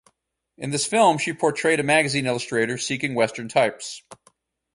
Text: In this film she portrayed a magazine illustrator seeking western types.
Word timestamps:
In 0.57 0.71
this 0.71 0.87
film 0.87 1.19
she 1.19 1.31
portrayed 1.31 1.79
a 1.79 1.83
magazine 1.83 2.25
illustrator 2.25 2.75
seeking 2.79 3.13
western 3.13 3.47
types. 3.47 4.01